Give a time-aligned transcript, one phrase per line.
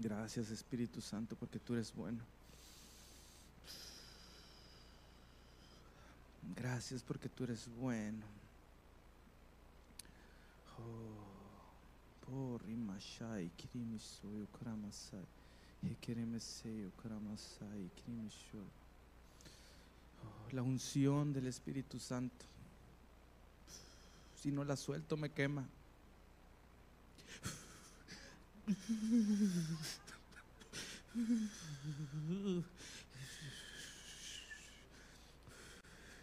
[0.00, 2.20] Gracias Espíritu Santo porque tú eres bueno.
[6.54, 8.24] Gracias porque tú eres bueno.
[12.30, 13.50] Oh, rimashai,
[17.02, 17.90] karamasai.
[20.22, 22.44] Oh, la unción del Espíritu Santo.
[24.40, 25.66] Si no la suelto me quema.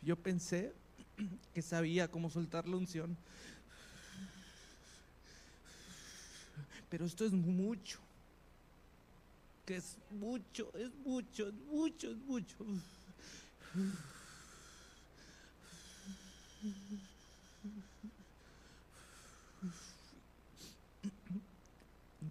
[0.01, 0.73] Yo pensé
[1.53, 3.17] que sabía cómo soltar la unción.
[6.89, 7.99] Pero esto es mucho.
[9.65, 12.55] Que es mucho, es mucho, es mucho, es mucho.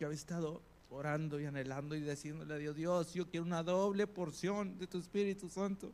[0.05, 4.79] Había estado orando y anhelando y diciéndole a Dios, Dios, yo quiero una doble porción
[4.79, 5.93] de tu Espíritu Santo.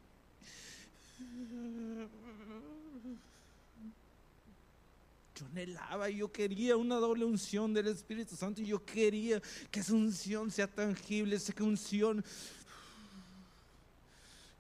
[5.37, 9.81] Yo anhelaba y yo quería una doble unción del Espíritu Santo y yo quería que
[9.81, 12.23] esa unción sea tangible, esa unción,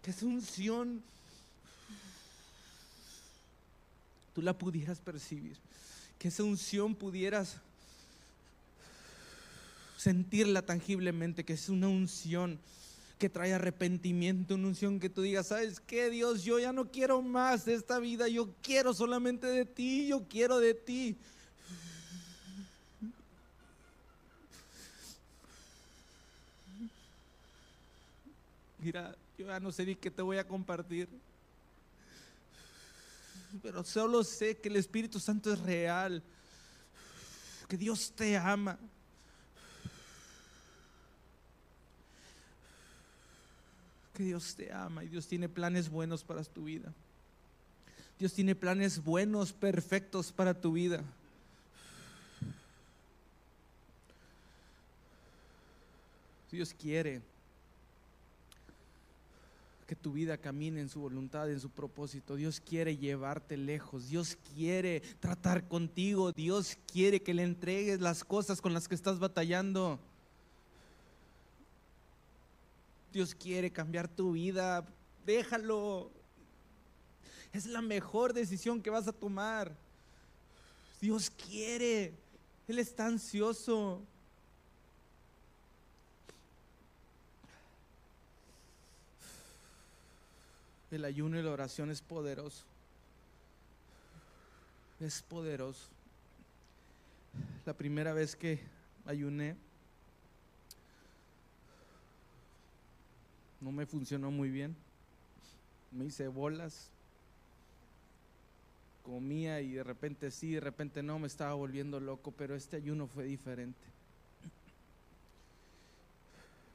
[0.02, 1.02] que esa unción
[4.34, 5.58] tú la pudieras percibir,
[6.18, 7.60] que esa unción pudieras
[10.00, 12.58] sentirla tangiblemente, que es una unción
[13.18, 16.42] que trae arrepentimiento, una unción que tú digas, ¿sabes qué, Dios?
[16.42, 20.58] Yo ya no quiero más de esta vida, yo quiero solamente de ti, yo quiero
[20.58, 21.18] de ti.
[28.78, 31.10] Mira, yo ya no sé ni qué te voy a compartir,
[33.62, 36.22] pero solo sé que el Espíritu Santo es real,
[37.68, 38.78] que Dios te ama.
[44.20, 46.92] Que Dios te ama y Dios tiene planes buenos para tu vida.
[48.18, 51.02] Dios tiene planes buenos, perfectos para tu vida.
[56.52, 57.22] Dios quiere
[59.86, 62.36] que tu vida camine en su voluntad, en su propósito.
[62.36, 64.10] Dios quiere llevarte lejos.
[64.10, 66.32] Dios quiere tratar contigo.
[66.32, 69.98] Dios quiere que le entregues las cosas con las que estás batallando.
[73.12, 74.84] Dios quiere cambiar tu vida,
[75.26, 76.10] déjalo.
[77.52, 79.72] Es la mejor decisión que vas a tomar.
[81.00, 82.12] Dios quiere,
[82.68, 84.00] Él está ansioso.
[90.90, 92.64] El ayuno y la oración es poderoso.
[95.00, 95.86] Es poderoso.
[97.64, 98.60] La primera vez que
[99.06, 99.56] ayuné,
[103.60, 104.74] no me funcionó muy bien.
[105.92, 106.90] Me hice bolas,
[109.02, 113.06] comía y de repente sí, de repente no, me estaba volviendo loco, pero este ayuno
[113.06, 113.78] fue diferente.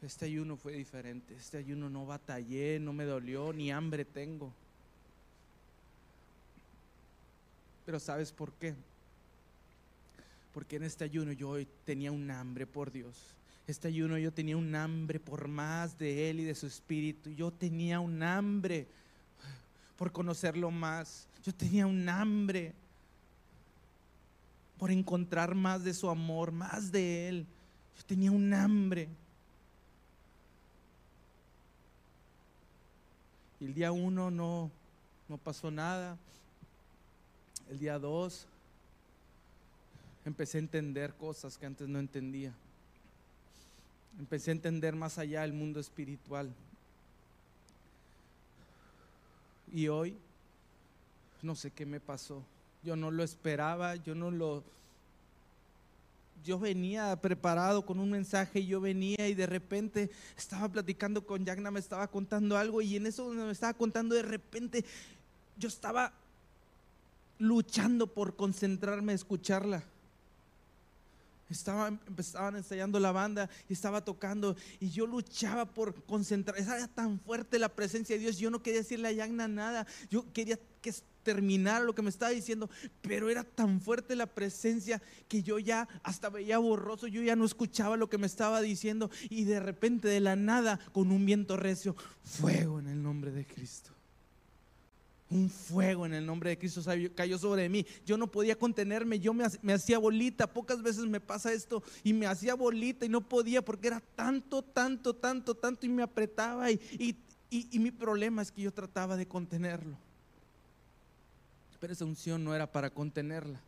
[0.02, 4.54] Este ayuno fue diferente, este ayuno no batallé, no me dolió, ni hambre tengo.
[7.86, 8.76] Pero ¿sabes por qué?
[10.54, 13.36] Porque en este ayuno yo tenía un hambre por Dios
[13.68, 17.32] este ayuno yo tenía un hambre por más de Él y de su Espíritu.
[17.32, 18.88] Yo tenía un hambre
[19.98, 21.28] por conocerlo más.
[21.44, 22.74] Yo tenía un hambre
[24.78, 27.46] por encontrar más de su amor, más de Él.
[27.98, 29.08] Yo tenía un hambre.
[33.60, 34.70] Y el día uno no,
[35.28, 36.18] no pasó nada.
[37.70, 38.46] El día dos
[40.24, 42.54] empecé a entender cosas que antes no entendía.
[44.20, 46.54] Empecé a entender más allá el mundo espiritual.
[49.74, 50.16] Y hoy,
[51.42, 52.44] no sé qué me pasó.
[52.84, 54.64] Yo no lo esperaba, yo no lo...
[56.46, 61.72] Yo venía preparado con un mensaje yo venía y de repente estaba platicando con Yagna,
[61.72, 64.86] me estaba contando algo y en eso me estaba contando de repente
[65.58, 66.14] yo estaba
[67.40, 69.84] luchando por concentrarme a escucharla.
[71.50, 76.58] Estaba, estaban ensayando la banda y estaba tocando y yo luchaba por concentrar.
[76.58, 78.38] Era tan fuerte la presencia de Dios.
[78.38, 79.86] Yo no quería decirle a Yagna nada.
[80.10, 80.94] Yo quería que
[81.26, 82.70] terminara lo que me estaba diciendo,
[83.02, 87.08] pero era tan fuerte la presencia que yo ya hasta veía borroso.
[87.08, 90.80] Yo ya no escuchaba lo que me estaba diciendo y de repente de la nada
[90.94, 93.95] con un viento recio, fuego en el nombre de Cristo.
[95.30, 96.82] Un fuego en el nombre de Cristo
[97.16, 97.86] cayó sobre mí.
[98.06, 100.46] Yo no podía contenerme, yo me, hacía bolita.
[100.46, 104.62] Pocas veces me pasa esto y me hacía bolita y no podía porque era tanto,
[104.62, 106.72] tanto, tanto, tanto y me apretaba.
[106.72, 107.18] Y,
[107.50, 109.98] y mi problema es que yo trataba de contenerlo.
[111.86, 113.60] Pero esa unción no era para contenerla,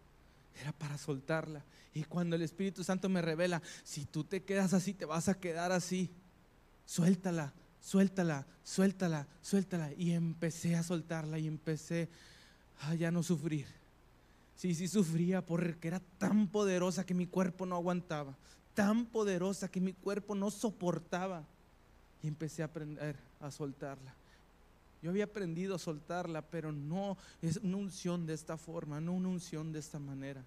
[0.59, 1.63] era para soltarla.
[1.93, 5.39] Y cuando el Espíritu Santo me revela, si tú te quedas así, te vas a
[5.39, 6.09] quedar así.
[6.85, 7.53] Suéltala,
[7.87, 9.93] suéltala, suéltala, suéltala.
[9.97, 12.09] Y empecé a soltarla y empecé
[12.81, 13.65] a ya no sufrir.
[14.57, 18.35] Sí, sí sufría porque era tan poderosa que mi cuerpo no aguantaba,
[18.73, 21.45] tan poderosa que mi cuerpo no soportaba.
[22.21, 24.13] Y empecé a aprender a soltarla.
[25.01, 29.29] Yo había aprendido a soltarla, pero no es una unción de esta forma, no una
[29.29, 30.43] unción de esta manera.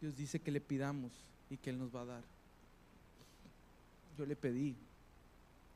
[0.00, 1.12] Dios dice que le pidamos
[1.50, 2.22] y que Él nos va a dar.
[4.18, 4.74] Yo le pedí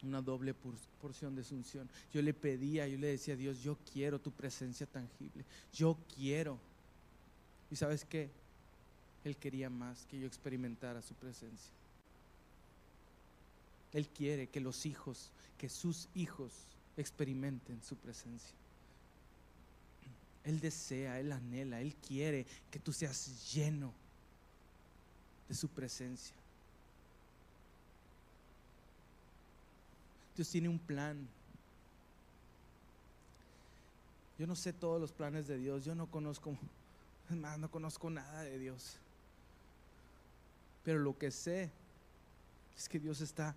[0.02, 0.54] una doble
[1.00, 1.88] porción de unción.
[2.12, 5.44] Yo le pedía, yo le decía a Dios, yo quiero tu presencia tangible.
[5.74, 6.58] Yo quiero.
[7.70, 8.30] ¿Y sabes qué?
[9.24, 11.70] Él quería más que yo experimentara su presencia.
[13.92, 16.52] Él quiere que los hijos, que sus hijos
[16.96, 18.54] experimenten su presencia.
[20.44, 23.92] Él desea, Él anhela, Él quiere que tú seas lleno
[25.50, 26.34] de su presencia.
[30.36, 31.26] Dios tiene un plan.
[34.38, 36.56] Yo no sé todos los planes de Dios, yo no conozco,
[37.30, 38.96] más, no conozco nada de Dios.
[40.84, 41.68] Pero lo que sé
[42.78, 43.54] es que Dios está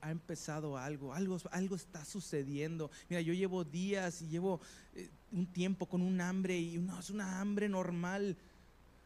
[0.00, 2.90] ha empezado algo, algo, algo está sucediendo.
[3.08, 4.60] Mira, yo llevo días y llevo
[4.94, 8.36] eh, un tiempo con un hambre y no es una hambre normal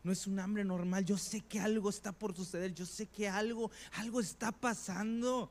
[0.07, 1.05] no es un hambre normal.
[1.05, 2.73] Yo sé que algo está por suceder.
[2.73, 5.51] Yo sé que algo, algo está pasando.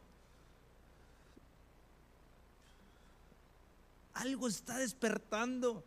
[4.13, 5.83] Algo está despertando.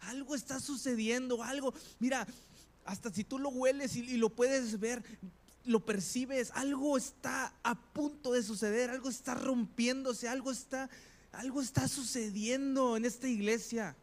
[0.00, 1.42] Algo está sucediendo.
[1.42, 2.26] Algo, mira,
[2.84, 5.02] hasta si tú lo hueles y, lo puedes ver,
[5.64, 10.90] lo percibes, algo está a punto de suceder, algo está rompiéndose, algo está,
[11.32, 13.96] algo está sucediendo en esta iglesia.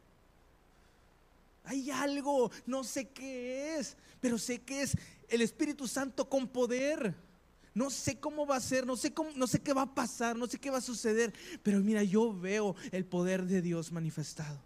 [1.70, 7.14] Hay algo, no sé qué es, pero sé que es el Espíritu Santo con poder.
[7.76, 10.36] No sé cómo va a ser, no sé cómo, no sé qué va a pasar,
[10.36, 11.32] no sé qué va a suceder,
[11.62, 14.60] pero mira, yo veo el poder de Dios manifestado.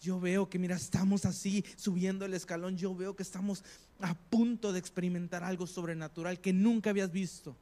[0.00, 2.78] Yo veo que, mira, estamos así subiendo el escalón.
[2.78, 3.62] Yo veo que estamos
[4.00, 7.58] a punto de experimentar algo sobrenatural que nunca habías visto.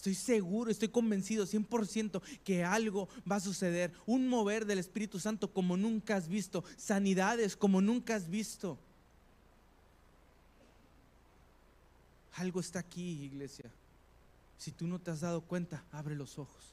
[0.00, 3.92] Estoy seguro, estoy convencido 100% que algo va a suceder.
[4.06, 6.64] Un mover del Espíritu Santo como nunca has visto.
[6.78, 8.78] Sanidades como nunca has visto.
[12.36, 13.70] Algo está aquí, iglesia.
[14.56, 16.64] Si tú no te has dado cuenta, abre los ojos.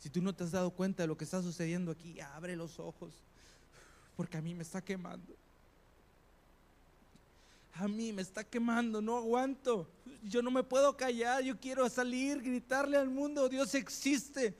[0.00, 2.80] Si tú no te has dado cuenta de lo que está sucediendo aquí, abre los
[2.80, 3.14] ojos.
[4.16, 5.36] Porque a mí me está quemando
[7.74, 9.88] a mí me está quemando, no aguanto.
[10.22, 14.56] Yo no me puedo callar, yo quiero salir, gritarle al mundo, Dios existe,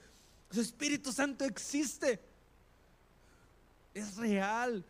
[0.51, 2.21] su Espíritu Santo existe,
[3.95, 4.85] es real.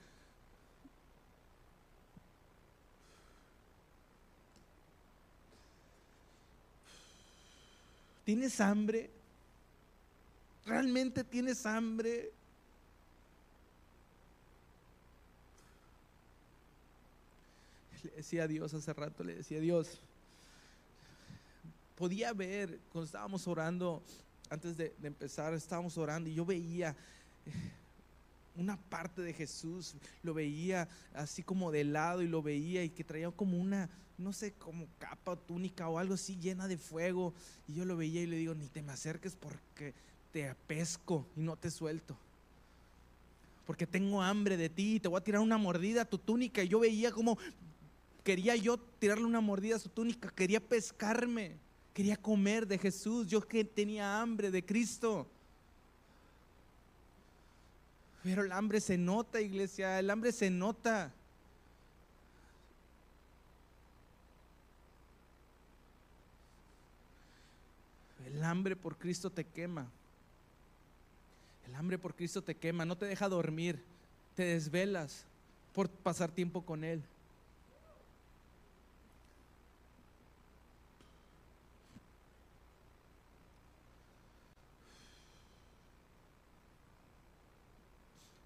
[8.25, 9.11] ¿Tienes hambre?
[10.65, 12.33] ¿Realmente tienes hambre?
[18.04, 20.00] Le decía a Dios hace rato, le decía a Dios,
[21.96, 24.02] podía ver cuando estábamos orando,
[24.50, 26.90] antes de, empezar, estábamos orando y yo veía
[27.46, 27.52] eh,
[28.56, 33.04] una parte de Jesús, lo veía así como de lado y lo veía y que
[33.04, 37.34] traía como una, no sé, como capa o túnica o algo así llena de fuego.
[37.66, 39.94] Y yo lo veía y le digo, ni te me acerques porque
[40.32, 42.16] te apesco y no te suelto.
[43.66, 46.62] Porque tengo hambre de ti y te voy a tirar una mordida a tu túnica.
[46.62, 47.38] Y yo veía como
[48.25, 51.57] Quería yo tirarle una mordida a su túnica, quería pescarme,
[51.93, 55.26] quería comer de Jesús, yo que tenía hambre de Cristo.
[58.23, 61.12] Pero el hambre se nota, iglesia, el hambre se nota.
[68.26, 69.87] El hambre por Cristo te quema.
[71.69, 73.83] El hambre por Cristo te quema, no te deja dormir,
[74.35, 75.25] te desvelas
[75.75, 77.02] por pasar tiempo con Él.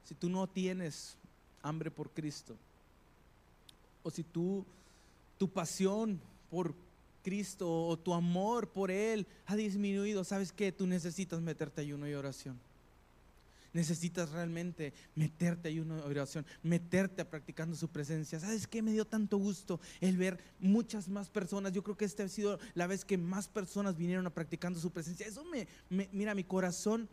[0.09, 1.19] Si tú no tienes
[1.63, 2.57] hambre por Cristo,
[4.03, 4.65] o si tú,
[5.37, 6.19] tu pasión
[6.51, 6.75] por
[7.23, 10.73] Cristo o tu amor por Él ha disminuido, ¿sabes qué?
[10.73, 12.59] Tú necesitas meterte ayuno y oración.
[13.75, 18.41] Necesitas realmente meterte ayuno y oración, meterte a practicando su presencia.
[18.41, 18.81] ¿Sabes qué?
[18.81, 21.75] Me dio tanto gusto el ver muchas más personas.
[21.75, 24.91] Yo creo que esta ha sido la vez que más personas vinieron a practicando su
[24.91, 25.27] presencia.
[25.27, 27.11] Eso me mira, mi corazón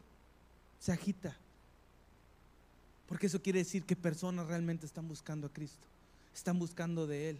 [0.79, 1.37] se agita.
[3.07, 5.85] Porque eso quiere decir que personas realmente están buscando a Cristo,
[6.33, 7.39] están buscando de Él.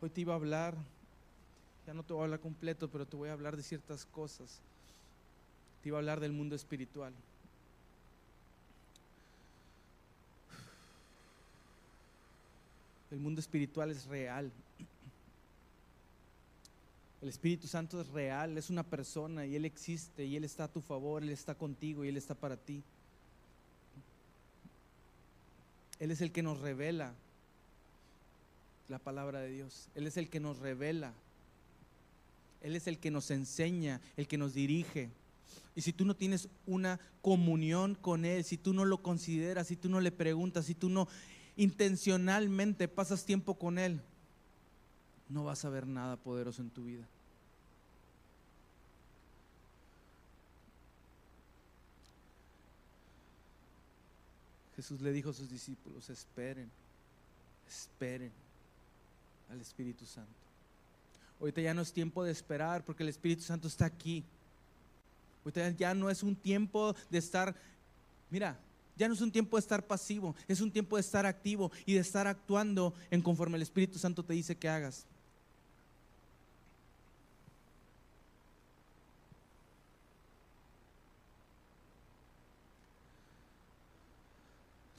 [0.00, 0.74] Hoy te iba a hablar,
[1.86, 4.60] ya no te voy a hablar completo, pero te voy a hablar de ciertas cosas.
[5.82, 7.12] Te iba a hablar del mundo espiritual.
[13.10, 14.50] El mundo espiritual es real.
[17.22, 20.72] El Espíritu Santo es real, es una persona y Él existe y Él está a
[20.72, 22.82] tu favor, Él está contigo y Él está para ti.
[25.98, 27.12] Él es el que nos revela
[28.88, 29.88] la palabra de Dios.
[29.94, 31.12] Él es el que nos revela.
[32.62, 35.10] Él es el que nos enseña, el que nos dirige.
[35.76, 39.76] Y si tú no tienes una comunión con Él, si tú no lo consideras, si
[39.76, 41.06] tú no le preguntas, si tú no
[41.56, 44.00] intencionalmente pasas tiempo con Él,
[45.30, 47.04] no vas a ver nada poderoso en tu vida.
[54.76, 56.70] Jesús le dijo a sus discípulos, esperen,
[57.68, 58.32] esperen
[59.50, 60.30] al Espíritu Santo.
[61.38, 64.24] Ahorita ya no es tiempo de esperar porque el Espíritu Santo está aquí.
[65.44, 67.54] Ahorita ya no es un tiempo de estar,
[68.30, 68.58] mira,
[68.96, 71.94] ya no es un tiempo de estar pasivo, es un tiempo de estar activo y
[71.94, 75.06] de estar actuando en conforme el Espíritu Santo te dice que hagas.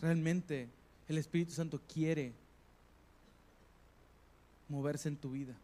[0.01, 0.69] Realmente
[1.07, 2.33] el Espíritu Santo quiere
[4.67, 5.55] moverse en tu vida.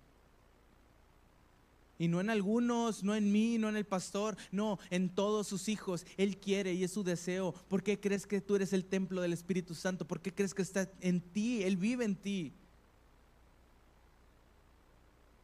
[1.99, 5.67] Y no en algunos, no en mí, no en el pastor, no, en todos sus
[5.67, 6.05] hijos.
[6.17, 7.53] Él quiere y es su deseo.
[7.67, 10.05] ¿Por qué crees que tú eres el templo del Espíritu Santo?
[10.05, 11.63] ¿Por qué crees que está en ti?
[11.63, 12.53] Él vive en ti.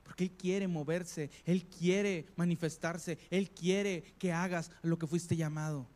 [0.03, 5.87] Porque Él quiere moverse, Él quiere manifestarse, Él quiere que hagas lo que fuiste llamado.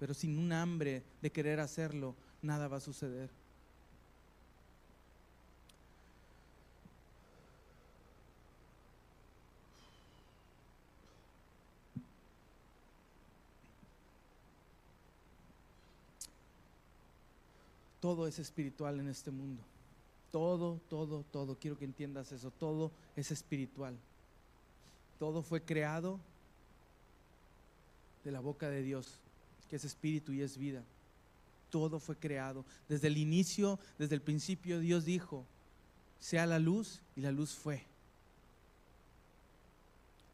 [0.00, 3.28] Pero sin un hambre de querer hacerlo, nada va a suceder.
[18.00, 19.62] Todo es espiritual en este mundo.
[20.32, 21.56] Todo, todo, todo.
[21.56, 22.50] Quiero que entiendas eso.
[22.50, 23.98] Todo es espiritual.
[25.18, 26.18] Todo fue creado
[28.24, 29.20] de la boca de Dios
[29.70, 30.82] que es espíritu y es vida.
[31.70, 32.64] Todo fue creado.
[32.88, 35.46] Desde el inicio, desde el principio, Dios dijo,
[36.18, 37.86] sea la luz y la luz fue.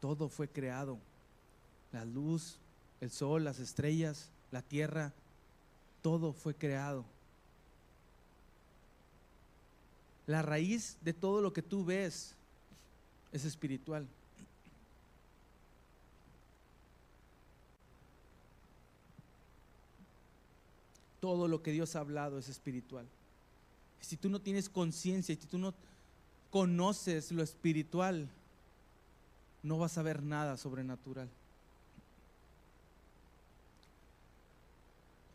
[0.01, 0.97] Todo fue creado.
[1.91, 2.57] La luz,
[2.99, 5.13] el sol, las estrellas, la tierra,
[6.01, 7.05] todo fue creado.
[10.25, 12.33] La raíz de todo lo que tú ves
[13.31, 14.07] es espiritual.
[21.19, 23.05] Todo lo que Dios ha hablado es espiritual.
[24.01, 25.73] Si tú no tienes conciencia si tú no
[26.51, 28.29] conoces lo espiritual,
[29.63, 31.29] no vas a ver nada sobrenatural.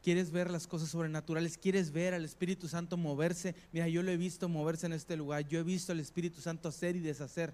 [0.02, 1.56] ¿Quieres ver las cosas sobrenaturales?
[1.56, 3.54] ¿Quieres ver al Espíritu Santo moverse?
[3.72, 5.46] Mira, yo lo he visto moverse en este lugar.
[5.46, 7.52] Yo he visto al Espíritu Santo hacer y deshacer.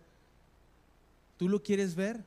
[1.37, 2.25] ¿Tú lo quieres ver?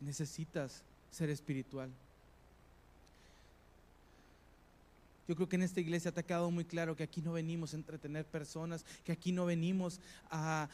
[0.00, 1.90] Necesitas ser espiritual.
[5.28, 7.74] Yo creo que en esta iglesia te ha quedado muy claro que aquí no venimos
[7.74, 10.70] a entretener personas, que aquí no venimos a,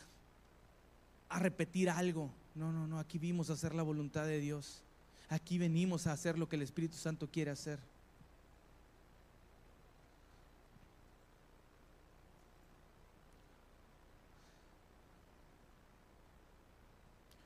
[1.29, 2.31] a repetir algo.
[2.55, 4.81] No, no, no, aquí vimos a hacer la voluntad de Dios.
[5.29, 7.81] Aquí venimos a hacer lo que el Espíritu Santo quiere hacer.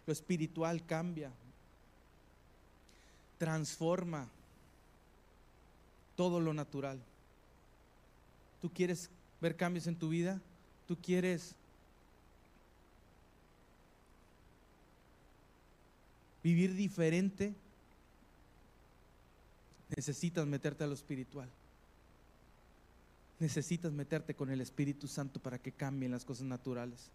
[0.07, 1.31] Lo espiritual cambia,
[3.39, 4.29] transforma
[6.19, 6.99] todo lo natural.
[8.61, 9.09] ¿Tú quieres
[9.41, 10.41] ver cambios en tu vida?
[10.89, 11.55] ¿Tú quieres
[16.43, 17.55] vivir diferente?
[19.95, 21.49] Necesitas meterte a lo espiritual.
[23.39, 27.13] Necesitas meterte con el Espíritu Santo para que cambien las cosas naturales.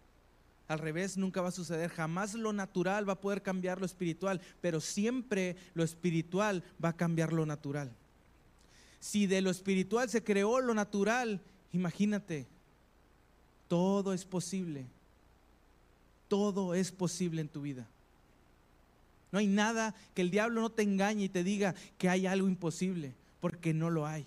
[0.66, 1.90] Al revés, nunca va a suceder.
[1.90, 6.96] Jamás lo natural va a poder cambiar lo espiritual, pero siempre lo espiritual va a
[6.96, 7.94] cambiar lo natural.
[9.04, 11.38] Si de lo espiritual se creó lo natural,
[11.74, 12.46] imagínate,
[13.68, 14.86] todo es posible.
[16.26, 17.86] Todo es posible en tu vida.
[19.30, 22.48] No hay nada que el diablo no te engañe y te diga que hay algo
[22.48, 24.24] imposible, porque no lo hay.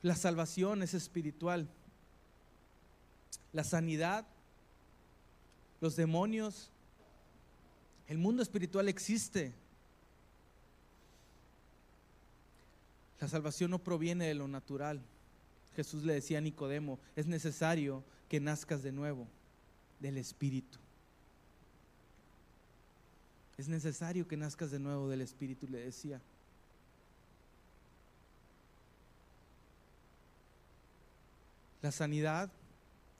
[0.00, 1.68] La salvación es espiritual.
[3.52, 4.24] La sanidad,
[5.82, 6.70] los demonios,
[8.10, 9.52] el mundo espiritual existe.
[13.20, 15.00] La salvación no proviene de lo natural.
[15.76, 19.28] Jesús le decía a Nicodemo, es necesario que nazcas de nuevo
[20.00, 20.76] del Espíritu.
[23.56, 26.20] Es necesario que nazcas de nuevo del Espíritu, le decía.
[31.80, 32.50] La sanidad,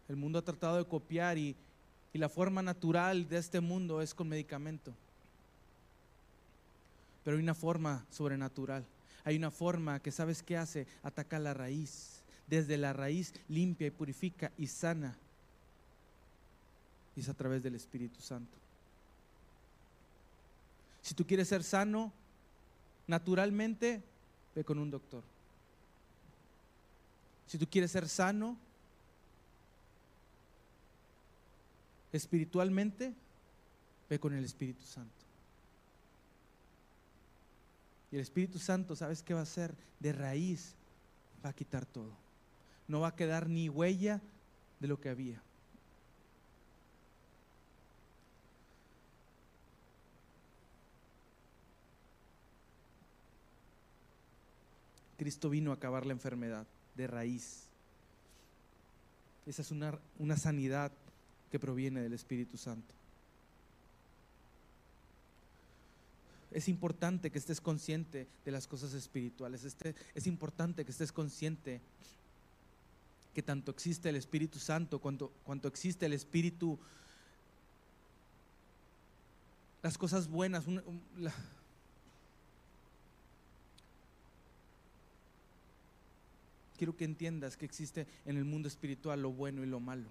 [0.08, 1.54] el mundo ha tratado de copiar y,
[2.12, 4.92] y la forma natural de este mundo es con medicamento.
[7.24, 8.84] Pero hay una forma sobrenatural.
[9.24, 10.86] Hay una forma que, ¿sabes qué hace?
[11.02, 12.22] Ataca la raíz.
[12.46, 15.16] Desde la raíz limpia y purifica y sana.
[17.14, 18.58] Y es a través del Espíritu Santo.
[21.02, 22.12] Si tú quieres ser sano,
[23.06, 24.02] naturalmente,
[24.54, 25.22] ve con un doctor.
[27.46, 28.56] Si tú quieres ser sano,
[32.12, 33.14] espiritualmente,
[34.08, 35.20] ve con el Espíritu Santo.
[38.10, 39.74] Y el Espíritu Santo, ¿sabes qué va a hacer?
[40.00, 40.74] De raíz
[41.44, 42.12] va a quitar todo.
[42.88, 44.20] No va a quedar ni huella
[44.80, 45.40] de lo que había.
[55.18, 57.64] Cristo vino a acabar la enfermedad de raíz.
[59.46, 60.90] Esa es una, una sanidad
[61.50, 62.94] que proviene del Espíritu Santo.
[66.52, 69.64] Es importante que estés consciente de las cosas espirituales.
[69.64, 71.80] Este, es importante que estés consciente
[73.34, 76.78] que tanto existe el Espíritu Santo cuanto, cuanto existe el Espíritu,
[79.82, 80.64] las cosas buenas,
[86.76, 90.08] quiero que entiendas que existe en el mundo espiritual lo bueno y lo malo.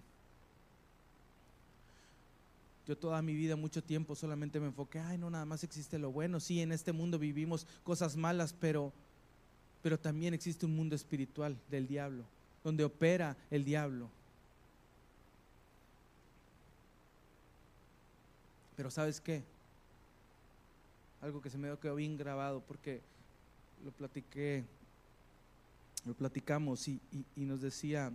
[2.89, 6.11] Yo toda mi vida, mucho tiempo, solamente me enfoqué, ay, no, nada más existe lo
[6.11, 6.39] bueno.
[6.39, 8.91] Sí, en este mundo vivimos cosas malas, pero,
[9.83, 12.23] pero también existe un mundo espiritual del diablo,
[12.63, 14.09] donde opera el diablo.
[18.75, 19.43] Pero ¿sabes qué?
[21.21, 23.01] Algo que se me quedó bien grabado porque
[23.85, 24.63] lo platiqué
[26.07, 26.99] lo platicamos y,
[27.35, 28.11] nos decía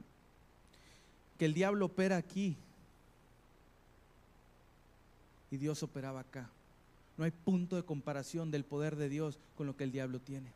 [1.39, 2.57] que el diablo opera aquí
[5.55, 6.51] y Dios operaba acá.
[7.17, 10.53] No hay punto de comparación del poder de Dios con lo que el diablo tiene.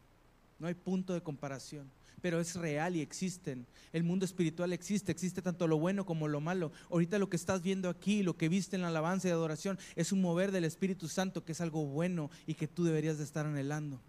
[0.59, 1.89] No hay punto de comparación,
[2.21, 3.65] pero es real y existen.
[3.93, 6.73] El mundo espiritual existe, existe tanto lo bueno como lo malo.
[6.91, 10.11] Ahorita lo que estás viendo aquí, lo que viste en la alabanza y adoración, es
[10.11, 13.47] un mover del Espíritu Santo que es algo bueno y que tú deberías de estar
[13.47, 14.01] anhelando.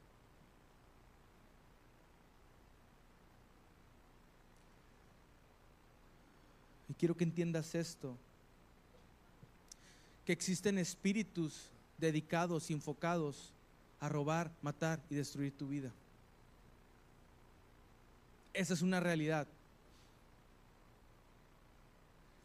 [6.99, 8.17] quiero que entiendas esto,
[10.29, 13.51] que existen espíritus dedicados y enfocados
[13.99, 15.91] a robar, matar y destruir tu vida.
[18.53, 19.47] Esa es una realidad.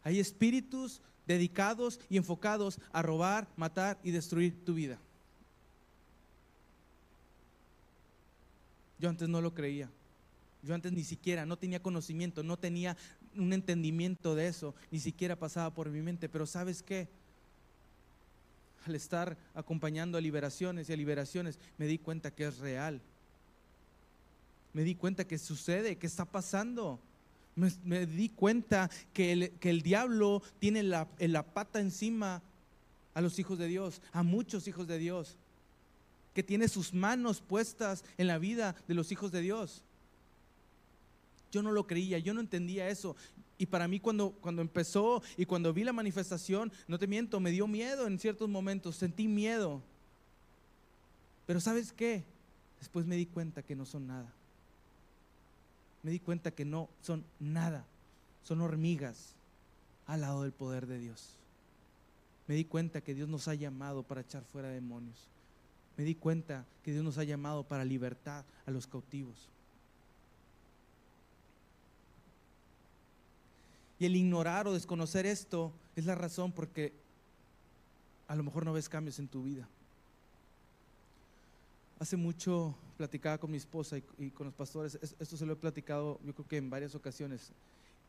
[0.03, 4.97] Hay espíritus dedicados y enfocados a robar, matar y destruir tu vida.
[8.97, 9.91] Yo antes no lo creía.
[10.63, 12.97] Yo antes ni siquiera, no tenía conocimiento, no tenía
[13.37, 17.07] un entendimiento de eso, ni siquiera pasaba por mi mente, pero ¿sabes qué?
[18.85, 23.01] Al estar acompañando a liberaciones y a liberaciones, me di cuenta que es real.
[24.73, 26.99] Me di cuenta que sucede, que está pasando.
[27.55, 32.43] Me, di cuenta que el, que el diablo tiene la, la pata encima
[33.13, 35.37] a los hijos de Dios, a muchos hijos de Dios,
[36.33, 39.83] que tiene sus manos puestas en la vida de los hijos de Dios.
[41.51, 43.15] Yo no lo creía, yo no entendía eso.
[43.57, 47.51] Y para mí cuando, cuando empezó y cuando vi la manifestación, no te miento, me
[47.51, 49.81] dio miedo en ciertos momentos, sentí miedo.
[51.45, 52.23] Pero ¿sabes qué?
[52.79, 54.31] Después me di cuenta que no son nada.
[56.03, 57.85] Me di cuenta que no son nada.
[58.43, 59.33] Son hormigas
[60.05, 61.29] al lado del poder de Dios.
[62.47, 65.17] Me di cuenta que Dios nos ha llamado para echar fuera demonios.
[65.97, 69.49] Me di cuenta que Dios nos ha llamado para libertar a los cautivos.
[73.99, 76.93] Y el ignorar o desconocer esto es la razón porque
[78.27, 79.67] a lo mejor no ves cambios en tu vida.
[81.99, 86.19] Hace mucho platicaba con mi esposa y, con los pastores, esto se lo he platicado
[86.25, 87.51] yo creo que en varias ocasiones,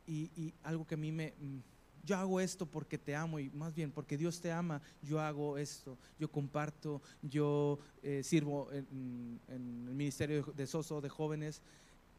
[0.06, 1.32] y, y, algo que a mí me...
[1.40, 1.58] Mm,
[2.04, 5.58] yo hago esto porque te amo y más bien porque Dios te ama, yo hago
[5.58, 11.60] esto, yo comparto, yo eh, sirvo en, el ministerio de Soso de jóvenes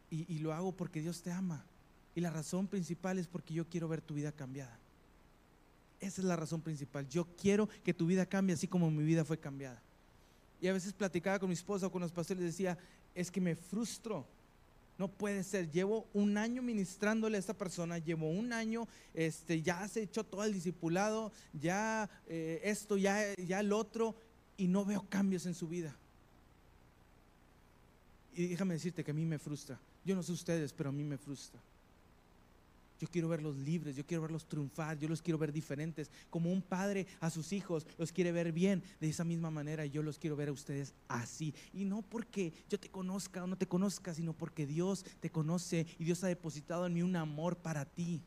[0.09, 1.63] y, y lo hago porque Dios te ama.
[2.17, 4.75] Y la razón principal es porque yo quiero ver tu vida cambiada.
[5.99, 7.07] Esa es la razón principal.
[7.07, 9.79] Yo quiero que tu vida cambie así como mi vida fue cambiada.
[10.59, 12.75] Y a veces platicaba con mi esposa o con los pastores y decía,
[13.13, 14.25] es que me frustro.
[14.97, 15.69] No puede ser.
[15.69, 20.43] Llevo un año ministrándole a esta persona, llevo un año, este, ya se echó todo
[20.43, 24.15] el discipulado, ya eh, esto, ya, ya el otro,
[24.57, 25.95] y no veo cambios en su vida.
[28.33, 29.79] Y déjame decirte que a mí me frustra.
[30.03, 31.61] Yo no sé ustedes, pero a mí me frustra.
[32.99, 36.09] Yo quiero verlos libres, yo quiero verlos triunfar, yo los quiero ver diferentes.
[36.29, 40.01] Como un padre a sus hijos los quiere ver bien, de esa misma manera yo
[40.01, 41.53] los quiero ver a ustedes así.
[41.73, 45.85] Y no porque yo te conozca o no te conozca, sino porque Dios te conoce
[45.99, 48.21] y Dios ha depositado en mí un amor para ti.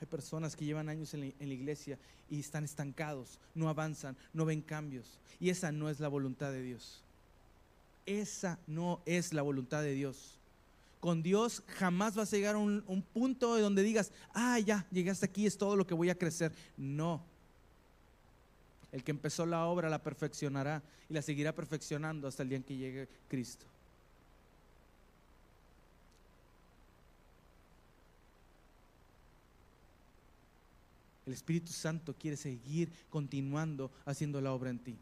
[0.00, 4.60] Hay personas que llevan años en la, iglesia y están estancados, no avanzan, no ven
[4.60, 5.18] cambios.
[5.40, 7.02] Y esa no es la voluntad de Dios.
[8.04, 10.38] Esa no es la voluntad de Dios.
[11.00, 14.86] Con Dios jamás vas a llegar a un, un punto de donde digas, ah, ya,
[14.90, 16.52] llegué hasta aquí, es todo lo que voy a crecer.
[16.76, 17.22] No.
[18.92, 22.64] El que empezó la obra la perfeccionará y la seguirá perfeccionando hasta el día en
[22.64, 23.66] que llegue Cristo.
[31.26, 34.96] El Espíritu Santo quiere seguir continuando haciendo la obra en ti.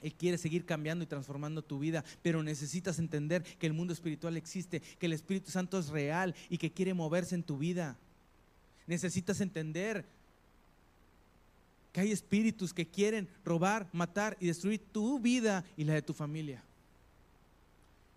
[0.00, 4.36] Él quiere seguir cambiando y transformando tu vida, pero necesitas entender que el mundo espiritual
[4.36, 7.96] existe, que el Espíritu Santo es real y que quiere moverse en tu vida.
[8.86, 10.04] Necesitas entender
[11.92, 16.12] que hay espíritus que quieren robar, matar y destruir tu vida y la de tu
[16.12, 16.62] familia.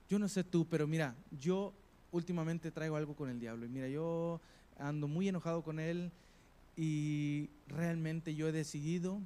[0.10, 1.73] Yo no sé tú, pero mira, yo
[2.12, 4.41] últimamente traigo algo con el diablo y mira, yo
[4.77, 6.12] ando muy enojado con él
[6.78, 9.20] y realmente yo he decidido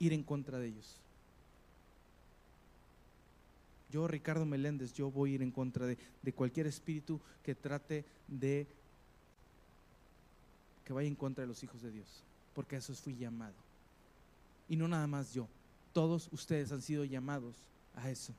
[0.00, 0.96] ir en contra de ellos.
[3.90, 8.04] Yo, Ricardo Meléndez, yo voy a ir en contra de, de, cualquier espíritu que trate
[8.28, 8.66] de
[10.84, 12.22] que vaya en contra de los hijos de Dios,
[12.54, 13.54] porque a eso fui llamado.
[14.68, 15.48] Y no nada más yo,
[15.92, 17.56] todos ustedes han sido llamados
[17.94, 18.32] a eso.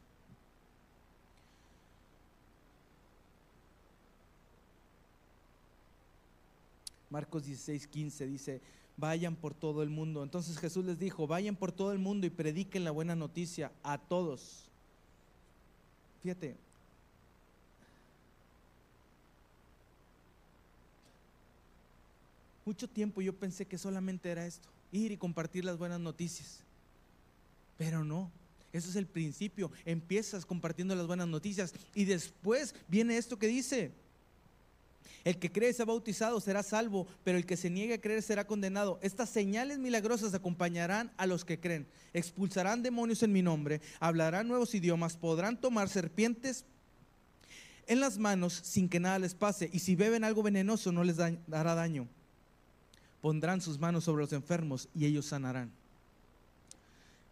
[7.11, 8.61] Marcos 16, 15 dice,
[8.97, 10.23] vayan por todo el mundo.
[10.23, 13.97] Entonces Jesús les dijo, vayan por todo el mundo y prediquen la buena noticia a
[13.97, 14.63] todos.
[16.23, 16.55] Fíjate.
[22.65, 26.59] Mucho tiempo yo pensé que solamente era esto, ir y compartir las buenas noticias.
[27.77, 28.31] Pero no,
[28.71, 29.71] eso es el principio.
[29.83, 33.91] Empiezas compartiendo las buenas noticias y después viene esto que dice,
[35.23, 38.21] el que cree y sea bautizado será salvo, pero el que se niegue a creer
[38.21, 38.99] será condenado.
[39.01, 41.87] Estas señales milagrosas acompañarán a los que creen.
[42.13, 46.65] Expulsarán demonios en mi nombre, hablarán nuevos idiomas, podrán tomar serpientes
[47.87, 51.17] en las manos sin que nada les pase, y si beben algo venenoso no les
[51.17, 52.07] dará daño.
[53.21, 55.71] Pondrán sus manos sobre los enfermos y ellos sanarán.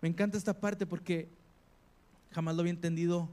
[0.01, 1.29] Me encanta esta parte porque
[2.31, 3.29] jamás lo había entendido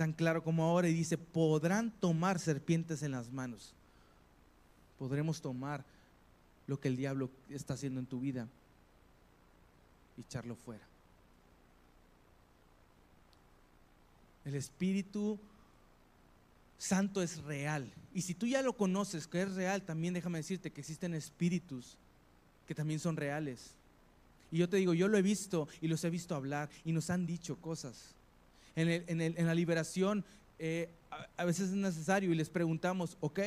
[0.00, 3.74] tan claro como ahora y dice, podrán tomar serpientes en las manos
[5.00, 5.82] podremos tomar
[6.66, 8.46] lo que el diablo está haciendo en tu vida
[10.18, 10.86] y echarlo fuera.
[14.44, 15.38] El Espíritu
[16.76, 17.90] Santo es real.
[18.12, 21.96] Y si tú ya lo conoces, que es real, también déjame decirte que existen espíritus
[22.68, 23.70] que también son reales.
[24.52, 27.08] Y yo te digo, yo lo he visto y los he visto hablar y nos
[27.08, 28.14] han dicho cosas.
[28.80, 30.24] En, la liberación
[30.58, 33.40] eh, a, a veces es necesario y les preguntamos, ok,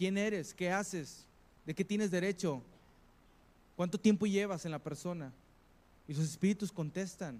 [0.00, 0.54] ¿Quién eres?
[0.54, 1.26] ¿Qué haces?
[1.66, 2.62] ¿De qué tienes derecho?
[3.76, 5.30] ¿Cuánto tiempo llevas en la persona?
[6.08, 7.38] Y los espíritus contestan.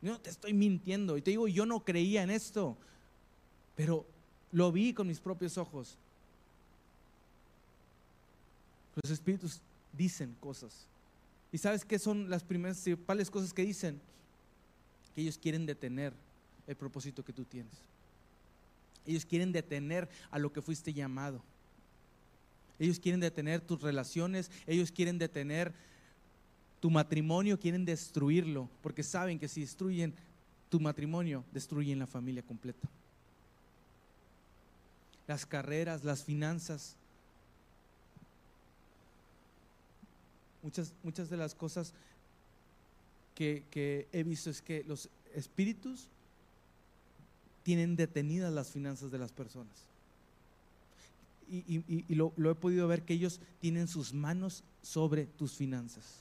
[0.00, 1.18] No te estoy mintiendo.
[1.18, 2.78] Y te digo, yo no creía en esto,
[3.76, 4.06] pero
[4.52, 5.98] lo vi con mis propios ojos.
[9.02, 9.60] Los espíritus
[9.92, 10.86] dicen cosas.
[11.52, 14.00] ¿Y sabes qué son las principales cosas que dicen?
[15.14, 16.12] Que ellos quieren detener
[16.66, 17.72] el propósito que tú tienes.
[19.06, 21.42] Ellos quieren detener a lo que fuiste llamado.
[22.78, 25.72] Ellos quieren detener tus relaciones, ellos quieren detener
[26.80, 30.14] tu matrimonio quieren destruirlo, porque saben que si destruyen
[30.70, 32.88] tu matrimonio, destruyen la familia completa.
[35.28, 36.96] Las carreras, las finanzas,
[40.62, 41.92] muchas, muchas de las cosas
[43.40, 46.08] que, que he visto es que los espíritus
[47.62, 49.72] tienen detenidas las finanzas de las personas.
[51.50, 56.20] Y, lo, he podido ver que ellos tienen sus manos sobre tus finanzas.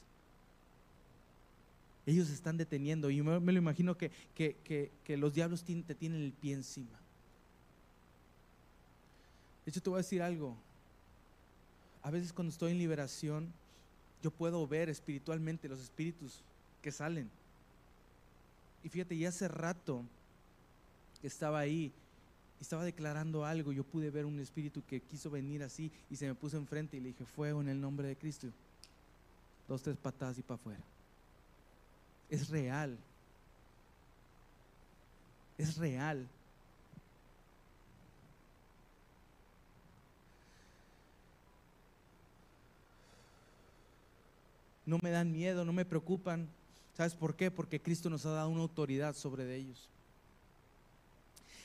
[2.05, 3.10] Ellos están deteniendo.
[3.10, 6.97] Y me, lo imagino que, que, los diablos te tienen el pie encima.
[9.65, 10.55] De hecho, te voy a decir algo.
[12.01, 13.51] A veces cuando estoy en liberación,
[14.23, 16.41] yo puedo ver espiritualmente los espíritus
[16.82, 17.30] que salen.
[18.84, 20.04] Y fíjate, ya hace rato
[21.22, 21.92] estaba ahí
[22.60, 26.36] estaba declarando algo, yo pude ver un espíritu que quiso venir así y se me
[26.36, 28.48] puso enfrente y le dije, fuego en el nombre de Cristo.
[29.68, 30.80] Dos, tres patadas y para afuera.
[32.30, 32.98] Es real.
[35.58, 36.28] Es real.
[44.86, 46.50] No me dan miedo, no me preocupan.
[46.99, 47.49] ¿Sabes por qué?
[47.49, 49.88] Porque Cristo nos ha dado una autoridad sobre ellos.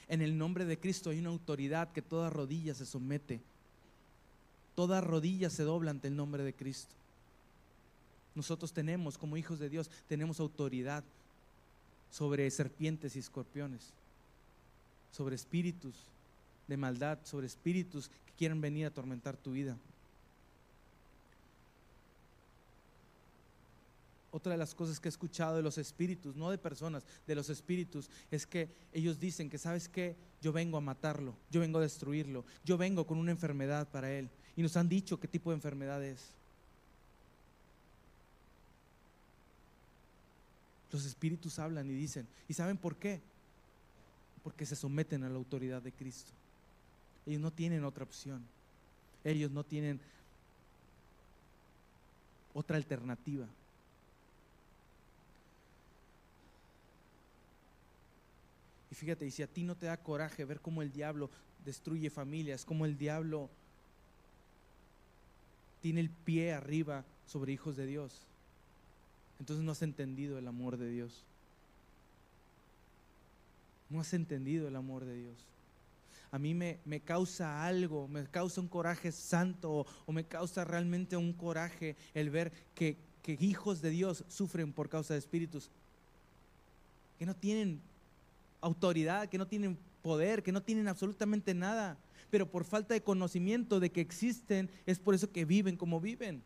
[0.06, 3.40] En el nombre de Cristo hay una autoridad que toda rodilla se somete.
[4.76, 6.94] Toda rodilla se dobla ante el nombre de Cristo.
[8.36, 11.02] Nosotros tenemos, como hijos de Dios, tenemos autoridad
[12.12, 13.90] sobre serpientes y escorpiones,
[15.10, 15.96] sobre espíritus
[16.68, 19.76] de maldad, sobre espíritus que quieren venir a atormentar tu vida.
[24.34, 27.50] Otra de las cosas que he escuchado de los espíritus, no de personas, de los
[27.50, 30.16] espíritus, es que ellos dicen que, ¿sabes qué?
[30.42, 34.28] Yo vengo a matarlo, yo vengo a destruirlo, yo vengo con una enfermedad para él.
[34.56, 36.20] Y nos han dicho qué tipo de enfermedad es.
[40.90, 43.20] Los espíritus hablan y dicen, ¿y saben por qué?
[44.42, 46.32] Porque se someten a la autoridad de Cristo.
[47.24, 48.44] Ellos no tienen otra opción.
[49.22, 50.00] Ellos no tienen
[52.52, 53.46] otra alternativa.
[58.94, 61.28] Y fíjate, y si a ti no te da coraje ver cómo el diablo
[61.64, 63.50] destruye familias, cómo el diablo
[65.83, 68.20] tiene el pie arriba sobre hijos de Dios,
[69.40, 71.24] entonces no has entendido el amor de Dios.
[73.90, 75.35] No has entendido el amor de Dios.
[76.30, 80.64] A mí me, me causa algo, me causa un coraje santo o, o me causa
[80.64, 85.68] realmente un coraje el ver que, que hijos de Dios sufren por causa de espíritus
[87.18, 87.83] que no tienen
[88.64, 91.96] autoridad, que no tienen poder, que no tienen absolutamente nada,
[92.31, 96.42] pero por falta de conocimiento de que existen, es por eso que viven como viven.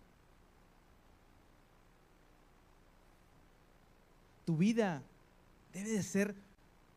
[4.45, 5.03] Tu vida
[5.73, 6.35] debe de ser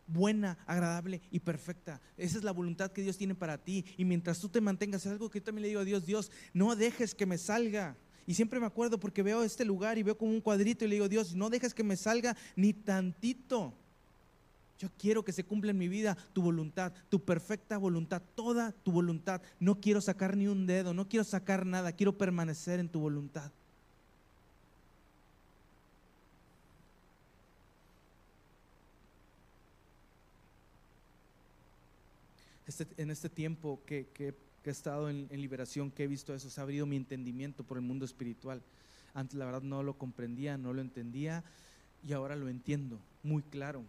[0.07, 2.01] buena, agradable y perfecta.
[2.17, 3.85] Esa es la voluntad que Dios tiene para ti.
[3.97, 6.31] Y mientras tú te mantengas, es algo que yo también le digo a Dios, Dios,
[6.53, 7.95] no dejes que me salga.
[8.27, 10.95] Y siempre me acuerdo porque veo este lugar y veo como un cuadrito y le
[10.95, 13.73] digo, Dios, no dejes que me salga ni tantito.
[14.81, 18.91] Yo quiero que se cumpla en mi vida tu voluntad, tu perfecta voluntad, toda tu
[18.91, 19.39] voluntad.
[19.59, 23.51] No quiero sacar ni un dedo, no quiero sacar nada, quiero permanecer en tu voluntad.
[32.65, 36.59] Este, en este tiempo que, he estado en, en, liberación, que he visto eso, se
[36.59, 38.63] ha abrido mi entendimiento por el mundo espiritual.
[39.13, 41.43] Antes la verdad no lo comprendía, no lo entendía
[42.03, 43.83] y ahora lo entiendo muy claro.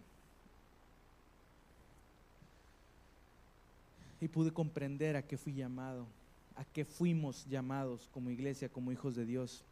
[4.23, 6.07] Y pude comprender a qué fui llamado,
[6.55, 9.63] a qué fuimos llamados como iglesia, como hijos de Dios.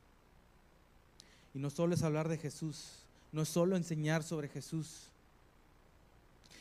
[1.54, 5.08] Y no solo es hablar de Jesús, no es solo enseñar sobre Jesús.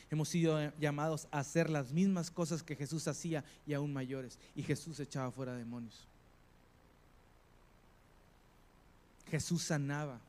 [0.09, 4.39] Hemos sido llamados a hacer las mismas cosas que Jesús hacía y aún mayores.
[4.55, 6.07] Y Jesús echaba fuera demonios.
[9.29, 10.19] Jesús sanaba.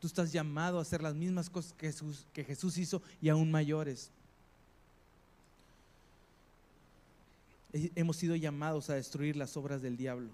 [0.00, 3.50] Tú estás llamado a hacer las mismas cosas que Jesús, que Jesús hizo y aún
[3.50, 4.10] mayores.
[7.94, 10.30] Hemos sido llamados a destruir las obras del diablo.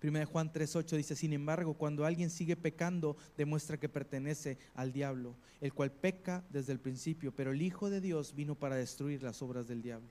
[0.00, 5.34] Primera Juan 3:8 dice, sin embargo, cuando alguien sigue pecando, demuestra que pertenece al diablo,
[5.60, 9.42] el cual peca desde el principio, pero el Hijo de Dios vino para destruir las
[9.42, 10.08] obras del diablo.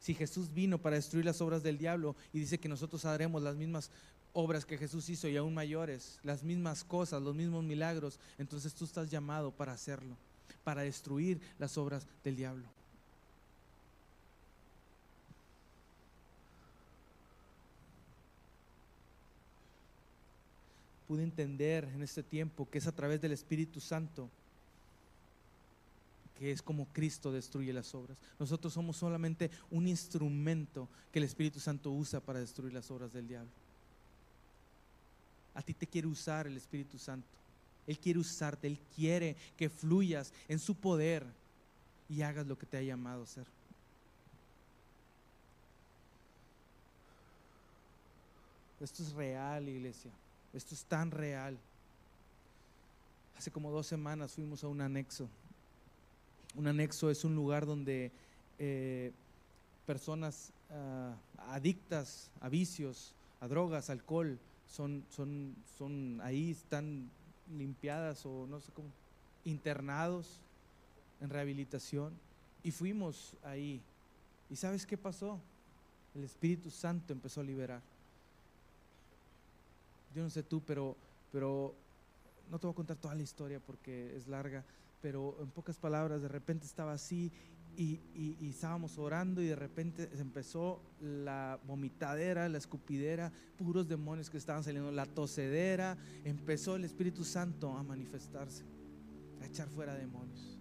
[0.00, 3.54] Si Jesús vino para destruir las obras del diablo y dice que nosotros haremos las
[3.54, 3.88] mismas
[4.32, 8.84] obras que Jesús hizo y aún mayores, las mismas cosas, los mismos milagros, entonces tú
[8.84, 10.16] estás llamado para hacerlo,
[10.64, 12.64] para destruir las obras del diablo.
[21.12, 24.30] Pude entender en este tiempo que es a través del Espíritu Santo
[26.38, 28.16] que es como Cristo destruye las obras.
[28.38, 33.28] Nosotros somos solamente un instrumento que el Espíritu Santo usa para destruir las obras del
[33.28, 33.50] diablo.
[35.54, 37.28] A ti te quiere usar el Espíritu Santo.
[37.86, 41.26] Él quiere usarte, Él quiere que fluyas en su poder
[42.08, 43.46] y hagas lo que te ha llamado a hacer.
[48.80, 50.10] Esto es real, iglesia.
[50.52, 51.58] Esto es tan real.
[53.36, 55.28] Hace como dos semanas fuimos a un anexo.
[56.54, 58.12] Un anexo es un lugar donde
[58.58, 59.12] eh,
[59.86, 61.14] personas ah,
[61.48, 64.38] adictas a vicios, a drogas, alcohol,
[64.68, 67.10] son, son, son ahí, están
[67.56, 68.88] limpiadas o no sé cómo,
[69.44, 70.38] internados
[71.20, 72.12] en rehabilitación.
[72.62, 73.80] Y fuimos ahí.
[74.50, 75.40] ¿Y sabes qué pasó?
[76.14, 77.80] El Espíritu Santo empezó a liberar.
[80.14, 80.96] Yo no sé tú, pero,
[81.30, 81.74] pero
[82.50, 84.64] no te voy a contar toda la historia porque es larga,
[85.00, 87.32] pero en pocas palabras, de repente estaba así
[87.76, 94.62] y, estábamos orando y de repente empezó la vomitadera, la escupidera, puros demonios que estaban
[94.62, 98.64] saliendo, la tosedera, empezó el Espíritu Santo a manifestarse,
[99.40, 100.58] a echar fuera demonios.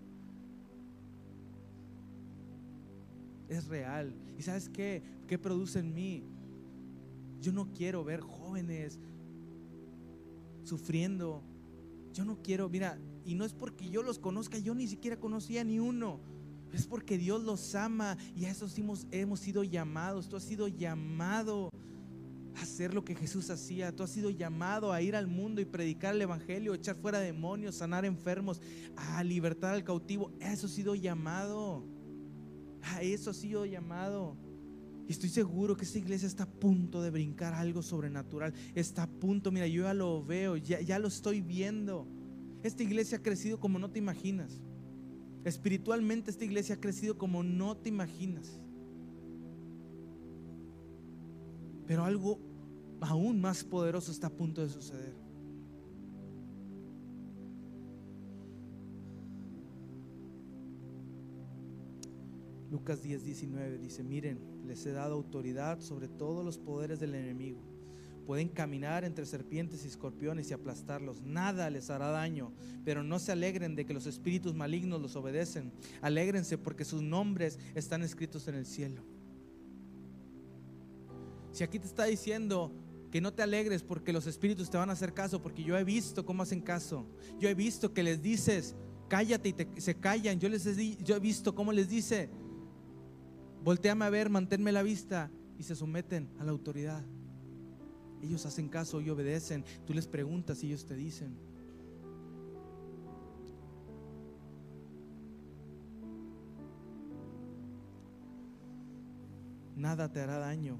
[3.49, 4.15] Es real.
[4.37, 5.03] ¿Y sabes qué?
[5.27, 6.23] ¿Qué produce en mí?
[7.41, 8.97] Yo no quiero ver jóvenes
[10.63, 11.43] sufriendo.
[12.13, 15.63] Yo no quiero, mira, y no es porque yo los conozca, yo ni siquiera conocía
[15.63, 16.19] ni uno.
[16.73, 20.29] Es porque Dios los ama y a eso hemos, hemos sido llamados.
[20.29, 21.69] Tú has sido llamado
[22.55, 23.93] a hacer lo que Jesús hacía.
[23.93, 27.75] Tú has sido llamado a ir al mundo y predicar el Evangelio, echar fuera demonios,
[27.75, 28.61] sanar enfermos,
[28.95, 30.31] a libertar al cautivo.
[30.41, 31.83] A eso has sido llamado.
[32.83, 34.37] A eso has sido llamado.
[35.11, 38.53] Estoy seguro que esta iglesia está a punto de brincar algo sobrenatural.
[38.75, 42.07] Está a punto, mira, yo ya lo veo, ya, ya lo estoy viendo.
[42.63, 44.61] Esta iglesia ha crecido como no te imaginas.
[45.43, 48.57] Espiritualmente esta iglesia ha crecido como no te imaginas.
[51.87, 52.39] Pero algo
[53.01, 55.13] aún más poderoso está a punto de suceder.
[62.71, 67.61] Lucas 10, 19 dice, miren, les he dado autoridad sobre todos los poderes del enemigo.
[68.25, 71.21] Pueden caminar entre serpientes y escorpiones y aplastarlos.
[71.21, 72.53] Nada les hará daño.
[72.85, 75.71] Pero no se alegren de que los espíritus malignos los obedecen.
[76.01, 79.03] Alégrense porque sus nombres están escritos en el cielo.
[81.51, 82.71] Si aquí te está diciendo
[83.11, 85.83] que no te alegres porque los espíritus te van a hacer caso, porque yo he
[85.83, 87.05] visto cómo hacen caso.
[87.39, 88.75] Yo he visto que les dices,
[89.09, 90.39] cállate y se callan.
[90.39, 92.29] Yo, les he, yo he visto cómo les dice,
[93.63, 97.03] volteame a ver, manténme la vista y se someten a la autoridad.
[98.21, 99.63] Ellos hacen caso y obedecen.
[99.85, 101.35] Tú les preguntas y ellos te dicen.
[109.75, 110.77] Nada te hará daño.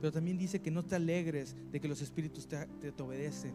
[0.00, 3.54] Pero también dice que no te alegres de que los espíritus te, te, obedecen.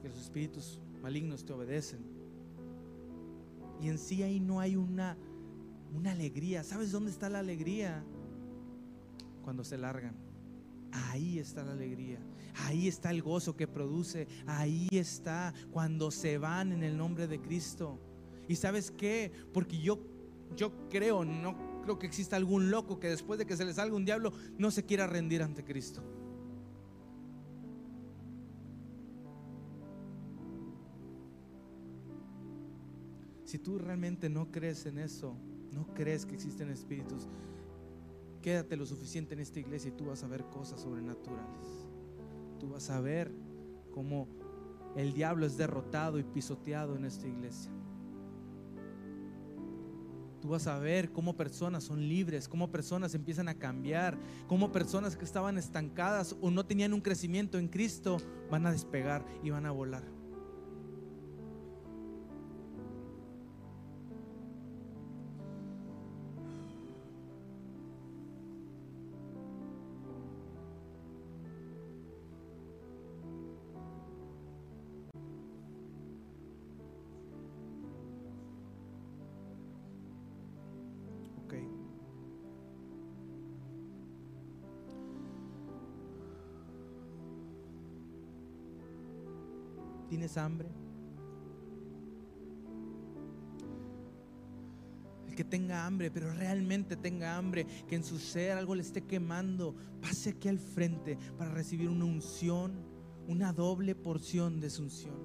[0.00, 2.00] Que los espíritus malignos te obedecen.
[3.80, 5.16] Y en sí ahí no hay una,
[5.94, 6.64] una alegría.
[6.64, 8.04] ¿Sabes dónde está la alegría?
[9.42, 10.14] Cuando se largan.
[10.92, 12.18] Ahí está la alegría.
[12.64, 14.26] Ahí está el gozo que produce.
[14.46, 17.98] Ahí está cuando se van en el nombre de Cristo.
[18.48, 19.30] ¿Y sabes qué?
[19.52, 19.98] Porque yo,
[20.56, 23.96] yo creo, no creo que exista algún loco que después de que se le salga
[23.96, 26.02] un diablo no se quiera rendir ante Cristo.
[33.44, 35.34] Si tú realmente no crees en eso,
[35.72, 37.28] no crees que existen espíritus,
[38.42, 41.86] Quédate lo suficiente en esta iglesia y tú vas a ver cosas sobrenaturales.
[42.60, 43.32] Tú vas a ver
[43.90, 44.28] cómo
[44.96, 47.70] el diablo es derrotado y pisoteado en esta iglesia.
[50.40, 55.16] Tú vas a ver cómo personas son libres, cómo personas empiezan a cambiar, cómo personas
[55.16, 59.66] que estaban estancadas o no tenían un crecimiento en Cristo van a despegar y van
[59.66, 60.17] a volar.
[90.28, 90.68] ¿Tienes hambre?
[95.26, 99.06] El que tenga hambre, pero realmente tenga hambre, que en su ser algo le esté
[99.06, 102.72] quemando, pase aquí al frente para recibir una unción,
[103.26, 105.16] una doble porción de su unción.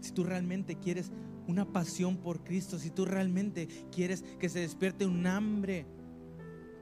[0.00, 1.12] Si tú realmente quieres
[1.46, 5.86] una pasión por Cristo, si tú realmente quieres que se despierte un hambre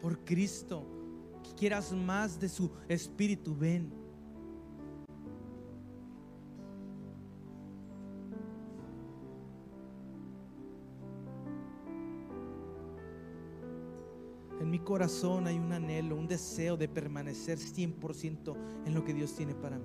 [0.03, 0.85] por Cristo,
[1.45, 3.93] que quieras más de su espíritu, ven.
[14.61, 19.35] En mi corazón hay un anhelo, un deseo de permanecer 100% en lo que Dios
[19.35, 19.85] tiene para mí.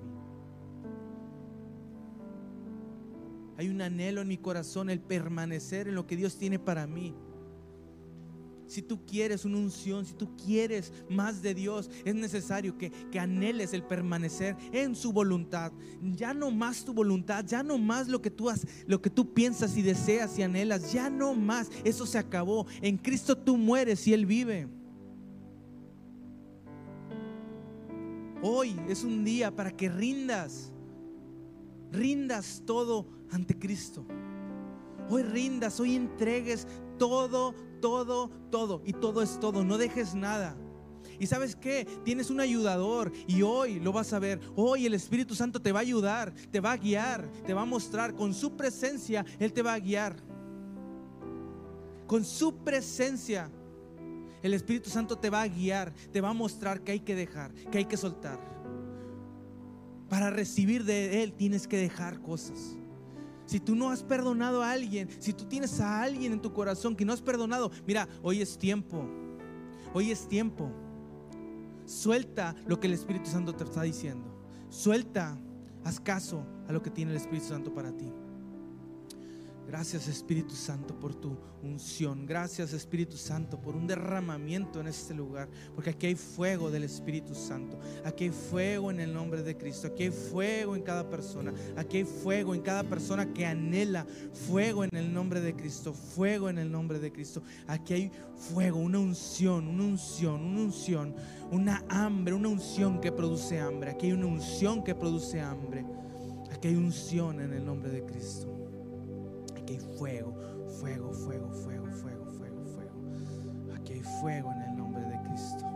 [3.56, 7.14] Hay un anhelo en mi corazón el permanecer en lo que Dios tiene para mí.
[8.68, 13.18] Si tú quieres una unción, si tú quieres más de Dios, es necesario que, que,
[13.18, 15.72] anheles el permanecer en su voluntad.
[16.02, 19.32] Ya no más tu voluntad, ya no más lo que tú has, lo que tú
[19.32, 21.70] piensas y deseas y anhelas, ya no más.
[21.82, 22.66] Eso se acabó.
[22.82, 24.68] En Cristo tú mueres y Él vive.
[28.42, 30.72] Hoy es un día para que rindas,
[31.90, 34.06] rindas todo ante Cristo.
[35.08, 36.66] Hoy rindas, hoy entregues
[36.98, 38.82] todo, todo, todo.
[38.84, 40.56] Y todo es todo, no dejes nada.
[41.18, 44.40] Y sabes qué, tienes un ayudador y hoy lo vas a ver.
[44.54, 47.66] Hoy el Espíritu Santo te va a ayudar, te va a guiar, te va a
[47.66, 48.14] mostrar.
[48.14, 50.16] Con su presencia Él te va a guiar.
[52.06, 53.50] Con su presencia
[54.42, 57.52] el Espíritu Santo te va a guiar, te va a mostrar que hay que dejar,
[57.52, 58.38] que hay que soltar.
[60.08, 62.77] Para recibir de Él tienes que dejar cosas.
[63.48, 66.94] Si tú no has perdonado a alguien, si tú tienes a alguien en tu corazón
[66.94, 69.08] que no has perdonado, mira, hoy es tiempo.
[69.94, 70.70] Hoy es tiempo.
[71.86, 74.28] Suelta lo que el Espíritu Santo te está diciendo.
[74.68, 75.38] Suelta,
[75.82, 78.12] haz caso a lo que tiene el Espíritu Santo para ti.
[79.68, 82.24] Gracias Espíritu Santo por tu unción.
[82.24, 85.46] Gracias Espíritu Santo por un derramamiento en este lugar.
[85.74, 87.78] Porque aquí hay fuego del Espíritu Santo.
[88.02, 89.88] Aquí hay fuego en el nombre de Cristo.
[89.88, 91.52] Aquí hay fuego en cada persona.
[91.76, 95.92] Aquí hay fuego en cada persona que anhela fuego en el nombre de Cristo.
[95.92, 97.42] Fuego en el nombre de Cristo.
[97.66, 101.14] Aquí hay fuego, una unción, una unción, una unción.
[101.52, 103.90] Una hambre, una unción que produce hambre.
[103.90, 105.84] Aquí hay una unción que produce hambre.
[106.50, 108.67] Aquí hay unción en el nombre de Cristo
[109.68, 110.34] aquí hay fuego,
[110.80, 113.74] fuego, fuego, fuego, fuego, fuego, fuego.
[113.74, 115.66] Aquí hay fuego en el nombre de Cristo.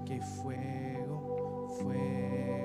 [0.00, 2.63] Aquí hay fuego, fuego.